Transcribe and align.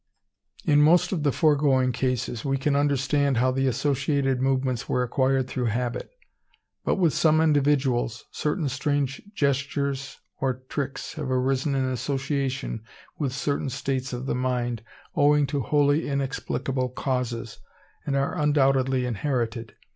In 0.65 0.81
most 0.81 1.11
of 1.11 1.21
the 1.21 1.31
foregoing 1.31 1.91
cases, 1.91 2.43
we 2.43 2.57
can 2.57 2.75
understand 2.75 3.37
how 3.37 3.51
the 3.51 3.67
associated 3.67 4.41
movements 4.41 4.89
were 4.89 5.03
acquired 5.03 5.47
through 5.47 5.65
habit; 5.65 6.09
but 6.83 6.95
with 6.95 7.13
some 7.13 7.39
individuals, 7.39 8.25
certain 8.31 8.67
strange 8.67 9.21
gestures 9.35 10.17
or 10.39 10.63
tricks 10.69 11.13
have 11.13 11.29
arisen 11.29 11.75
in 11.75 11.85
association 11.85 12.81
with 13.19 13.31
certain 13.31 13.69
states 13.69 14.11
of 14.11 14.25
the 14.25 14.33
mind, 14.33 14.81
owing 15.13 15.45
to 15.45 15.61
wholly 15.61 16.09
inexplicable 16.09 16.89
causes, 16.89 17.59
and 18.03 18.15
are 18.15 18.35
undoubtedly 18.35 19.05
inherited. 19.05 19.75